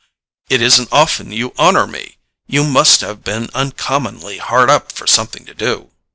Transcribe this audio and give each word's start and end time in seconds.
It 0.49 0.63
isn't 0.63 0.91
often 0.91 1.31
you 1.31 1.53
honour 1.59 1.85
me. 1.85 2.17
You 2.47 2.63
must 2.63 3.01
have 3.01 3.23
been 3.23 3.51
uncommonly 3.53 4.39
hard 4.39 4.67
up 4.67 4.91
for 4.91 5.05
something 5.05 5.45
to 5.45 5.53
do." 5.53 5.91